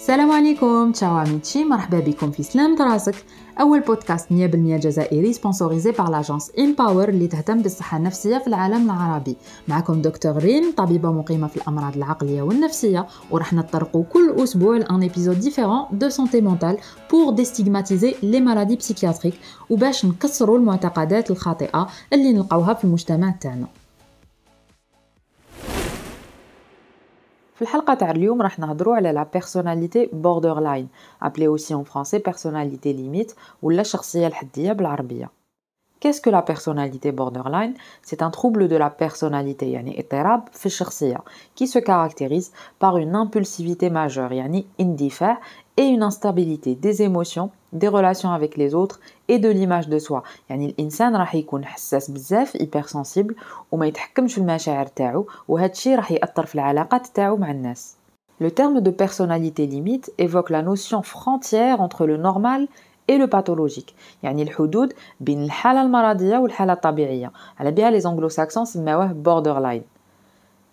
[0.00, 3.14] السلام عليكم تشاو عميتشي مرحبا بكم في سلام راسك
[3.60, 8.90] أول بودكاست 100% جزائري سبونسوريزي بار لاجونس ان باور اللي تهتم بالصحة النفسية في العالم
[8.90, 9.36] العربي.
[9.68, 15.40] معكم دكتور ريم طبيبة مقيمة في الأمراض العقلية والنفسية وراح نطرقوا كل أسبوع لأن ايبيزود
[15.40, 16.76] ديفيرون دو سونتي مونتال
[17.10, 19.34] بور ديستيغماتيزي لي مالادي بسيكياتريك
[19.70, 23.66] وباش نكسروا المعتقدات الخاطئة اللي نلقاوها في المجتمع تاعنا.
[27.60, 30.88] في الحلقة تاع اليوم راح نهضروا على لا بيرسوناليتي بوردرلاين
[31.22, 33.32] أبلي أوسي اون فرونسي بيرسوناليتي ليميت
[33.62, 35.39] ولا الشخصية الحدية بالعربية.
[36.05, 41.17] Qu'est-ce que la personnalité borderline C'est un trouble de la personnalité, yani اضطراب في الشخصية,
[41.55, 45.37] qui se caractérise par une impulsivité majeure, yani indiffère,
[45.77, 50.23] et une instabilité des émotions, des relations avec les autres et de l'image de soi.
[50.49, 53.33] يعني الانسان راح يكون حساس بزاف hypersensible
[53.71, 57.95] وما يتحكمش في المشاعر تاعو وهذا الشيء راح ياثر في العلاقات تاعو مع الناس.
[58.41, 62.67] Le terme de personnalité limite évoque la notion frontière entre le normal
[63.09, 69.15] et le pathologique يعني الحدود بين الحالة المرضية والحالة الطبيعية على بها les anglo-saxons سماوه
[69.25, 69.83] borderline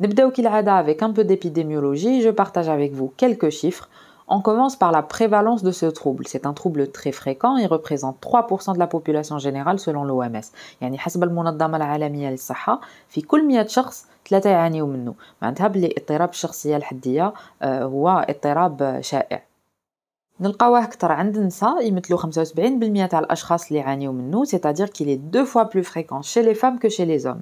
[0.01, 3.89] نبداو كالعادة avec un peu d'épidémiologie je partage avec vous quelques chiffres
[4.29, 6.27] On commence par la prévalence de ce trouble.
[6.27, 10.53] C'est un trouble très fréquent, il représente 3% de la population générale selon l'OMS.
[10.81, 15.15] يعني حسب المنظمة العالمية للصحة في كل 100 شخص ثلاثة يعانيوا منه.
[15.43, 19.43] معناتها بلي اضطراب الشخصية الحدية هو اضطراب شائع.
[20.42, 25.64] نلقاوه أكثر عند النساء يمثلوا 75% تاع الأشخاص اللي يعانيو منه سيتادير كيلي دو فوا
[25.64, 27.40] بلو فريكون شي لي فام كو شي لي زوم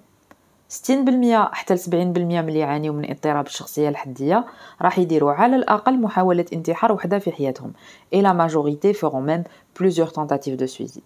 [0.69, 4.45] 60% حتى 70% من اللي يعانيو من اضطراب الشخصيه الحدية
[4.81, 7.73] راح يديروا على الأقل محاولة انتحار وحدة في حياتهم.
[8.13, 9.43] اي لا ماجوريتي فيرون ميم
[9.79, 11.03] بلوزيور تونتاتيف دو سويزيد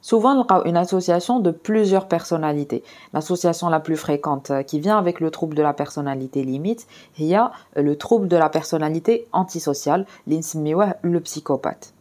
[0.00, 2.84] Souvent, on a une association de plusieurs personnalités.
[3.14, 6.86] L'association la plus fréquente euh, qui vient avec le trouble de la personnalité limite,
[7.18, 11.94] il y a euh, le trouble de la personnalité antisociale, le psychopathe.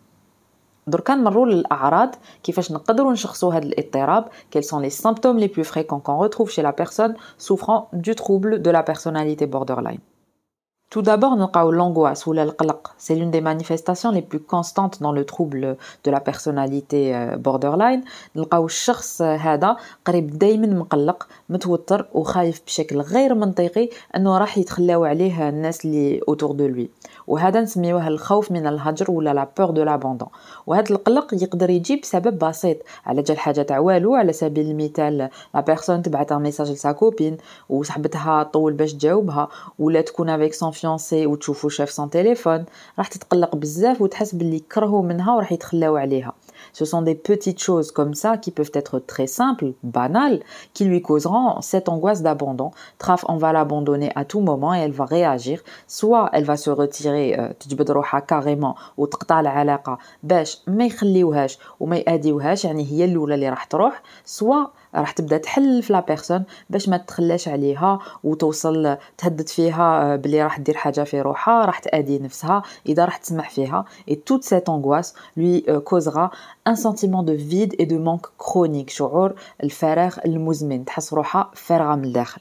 [0.87, 5.99] دركا نمروا للاعراض كيفاش نقدروا نشخصوا هذا الاضطراب quels sont les symptômes les plus fréquents
[5.99, 9.99] qu'on retrouve chez la personne souffrant du trouble de la personnalité borderline
[10.90, 12.94] Tout d'abord, نلقاو l'angoisse ou القلق.
[12.96, 18.04] C'est l'une des manifestations les plus constantes dans le trouble de la personnalité borderline.
[18.36, 25.48] نلقاو الشخص هذا قريب دايما مقلق متوتر وخايف بشكل غير منطقي انه راح يتخلاو عليه
[25.48, 26.88] الناس اللي autour de lui.
[27.26, 30.28] وهذا نسميوه الخوف من الهجر ولا لا بور دو لابوندون
[30.66, 32.76] وهذا القلق يقدر يجي بسبب بسيط
[33.06, 37.36] على جال حاجة تاع والو على سبيل المثال لا بيرسون تبعت ميساج لسا كوبين
[38.52, 42.65] طول باش تجاوبها ولا تكون افيك سون فيونسي وتشوفو شاف سون تيليفون
[42.97, 46.33] راح تتقلق بزاف وتحس باللي كرهوا منها وراح يتخلاو عليها
[46.71, 50.39] Ce sont des petites choses comme ça qui peuvent être très simples, banales,
[50.73, 52.71] qui lui causeront cette angoisse d'abandon.
[52.97, 55.61] Traf, on va l'abandonner à tout moment et elle va réagir.
[55.87, 62.65] Soit elle va se retirer, تجبد روحها carrément وتقطع العلاقة باش ما يخليوهاش وما يأذيوهاش
[62.65, 64.01] يعني هي الأولى اللي راح تروح.
[64.25, 70.42] Soit راح تبدأ تحل في لا بيرسون باش ما تخلاش عليها وتوصل تهدد فيها بلي
[70.42, 72.62] راح دير حاجة في روحها راح تأذي نفسها.
[72.86, 76.30] إذا راح تسمح فيها et toute cette angoisse lui causera
[76.66, 78.90] un sentiment de vide et de manque chronique.
[78.90, 80.84] شعور الفراغ المزمن.
[80.84, 82.40] تحس روحها فارغة من الداخل.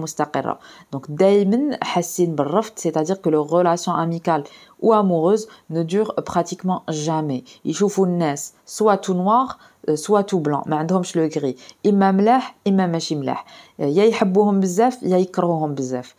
[0.00, 0.58] مستقرة
[0.92, 4.44] دونك دائما حاسين بالرفض c'est-à-dire que leur relation amicale
[4.80, 9.58] ou amoureuse ne dure pratiquement jamais يشوفوا الناس soit tout noir
[9.94, 13.44] soit tout blanc ما عندهمش لو غري اما ملاح اما ماشي ملاح
[13.78, 16.14] يا يحبوهم بزاف يا يكرهوهم بزاف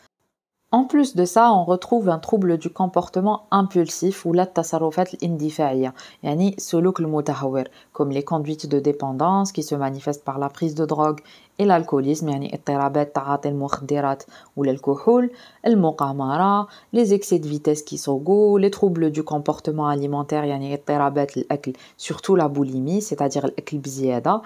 [0.74, 5.94] En plus de ça, on retrouve un trouble du comportement impulsif ou la tasarrufat indifa'iyya,
[6.24, 10.86] yani suluk al comme les conduites de dépendance qui se manifestent par la prise de
[10.86, 11.22] drogue
[11.60, 14.24] et l'alcoolisme, يعني اضطرابات تعاطي المخدرات
[14.60, 15.30] ou l'alcool,
[15.66, 21.74] المقامرة, les excès de vitesse qui s'ogo, les troubles du comportement alimentaire, يعني اضطرابات الأكل,
[21.98, 24.42] surtout la boulimie, c'est-à-dire الأكل بزيادة,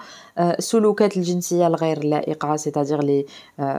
[0.58, 3.26] سلوكات الجنسية الغير لائقة, c'est-à-dire les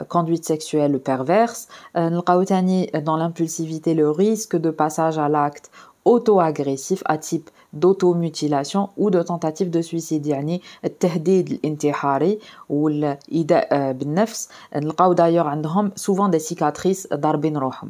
[0.10, 5.72] conduites sexuelles perverses, نلقاو تاني dans l'impulsivité le risque de passage à l'acte
[6.06, 15.16] auto-agressif à type d'automutilation ou de tentative de suicide يعني التهديد الانتحاري والإيذاء بالنفس نلقاو
[15.16, 17.90] d'ailleurs عندهم souvent des cicatrices ضاربين روحهم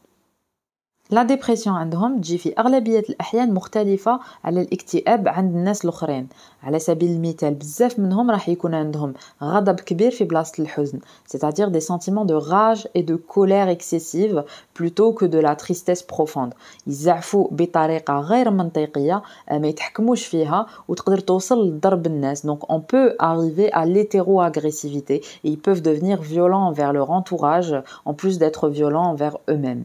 [1.10, 6.28] لا ديبرسيون عندهم تجي في اغلبيه الاحيان مختلفه على الاكتئاب عند الناس الاخرين
[6.62, 10.98] على سبيل المثال بزاف منهم راح يكون عندهم غضب كبير في بلاصه الحزن
[11.32, 14.44] c'est-à-dire des sentiments de rage et de colère excessive
[14.74, 16.54] plutôt que de la tristesse profonde
[16.86, 19.22] يزعفوا بطريقه غير منطقيه
[19.52, 25.60] ما يتحكموش فيها وتقدر توصل لضرب الناس donc on peut arriver à l'hétéro-agressivité et ils
[25.60, 29.84] peuvent devenir violents envers leur entourage en plus d'être violents envers eux-mêmes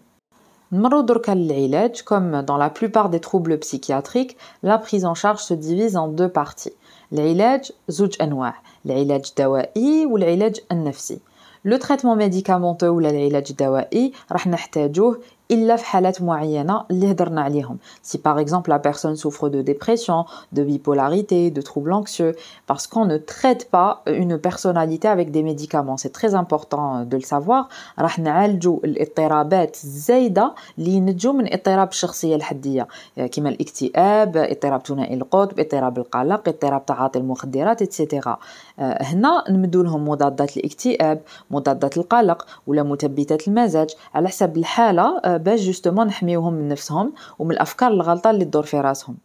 [2.06, 6.30] comme dans la plupart des troubles psychiatriques, la prise en charge se divise en deux
[6.30, 6.74] parties.
[7.14, 8.54] العلاج زوج أنواع
[8.86, 11.20] العلاج الدوائي والعلاج النفسي
[11.66, 15.20] لو تريتمون ميديكامونتو ولا العلاج الدوائي راح نحتاجوه
[15.52, 17.78] الا في حالات معينه اللي هضرنا عليهم
[18.12, 22.34] si par exemple la personne souffre de dépression de bipolarité de troubles anxieux
[22.72, 27.24] parce qu'on ne traite pas une personnalité avec des médicaments c'est très important de le
[27.34, 27.68] savoir
[28.00, 32.88] راح نعالجوا الاضطرابات الزايده اللي ينتجوا من اضطراب الشخصيه الحديه
[33.32, 38.38] كما الاكتئاب اضطراب ثنائي القطب اضطراب القلق اضطراب تعاطي المخدرات اتسيتيرا
[38.80, 41.22] هنا نمدوا لهم مضادات الاكتئاب
[41.52, 47.91] مضادات القلق ولا مثبتات المزاج على حسب الحاله باش جوستومون نحميوهم من نفسهم ومن الأفكار
[47.91, 49.17] الغلطة اللي تدور في راسهم.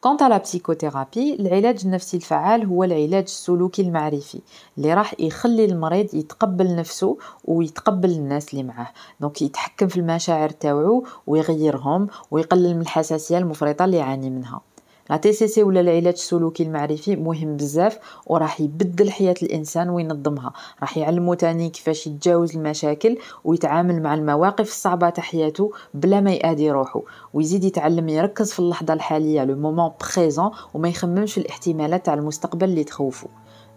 [0.00, 4.40] كونت لا بسيكوثيرابي العلاج النفسي الفعال هو العلاج السلوكي المعرفي
[4.78, 8.88] اللي راح يخلي المريض يتقبل نفسه ويتقبل الناس اللي معاه.
[9.20, 14.60] دونك يتحكم في المشاعر تاوعو ويغيرهم ويقلل من الحساسية المفرطة اللي يعاني منها.
[15.10, 20.52] لا تي سي سي ولا العلاج السلوكي المعرفي مهم بزاف وراح يبدل حياة الإنسان وينظمها.
[20.80, 26.70] راح يعلمو تاني كيفاش يتجاوز المشاكل ويتعامل مع المواقف الصعبة تاع حياته بلا ما يأذي
[26.70, 27.02] روحو
[27.34, 32.84] ويزيد يتعلم يركز في اللحظة الحالية لو مومون بريزون وما يخممش الاحتمالات تاع المستقبل اللي
[32.84, 33.26] تخوفو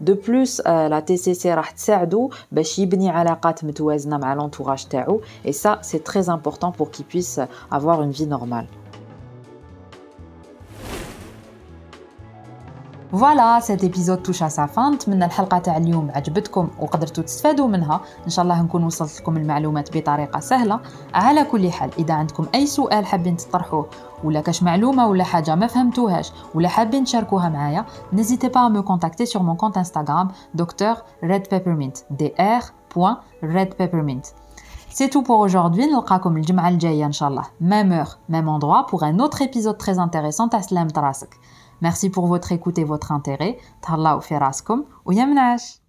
[0.01, 5.21] دو بلوس لا تي سي سي راح تساعدو باش يبني علاقات متوازنة مع لونتوراج تاعو.
[5.45, 7.41] اي سا سي تري امبورطون بور كي بويس
[7.71, 8.65] افوار اون في نورمال
[13.13, 18.29] فوالا سيت ايبيزود توش سا فان نتمنى الحلقة تاع اليوم عجبتكم وقدرتوا تستفادوا منها ان
[18.29, 20.79] شاء الله نكون وصلت لكم المعلومات بطريقه سهله
[21.13, 23.89] على كل حال اذا عندكم اي سؤال حابين تطرحوه
[24.23, 29.25] ولا كاش معلومه ولا حاجة ما فهمتوهاش ولا حابين تشاركوها معايا نزيتي با مو كونتاكتي
[29.25, 32.61] سور مون كونت انستغرام دكتور ريد بيبرمنت دي ار
[32.95, 34.25] بوين ريد بيبرمنت
[34.95, 35.85] C'est tout pour aujourd'hui.
[35.85, 37.43] نلقاكم الجمعة الجاية إن شاء الله.
[37.61, 40.47] Même heure, même endroit pour un autre épisode très intéressant.
[40.49, 41.29] Taslam Trasek.
[41.83, 43.57] Merci pour votre écoute et votre intérêt.
[43.81, 45.82] Thallaou firaskum ou yamnash.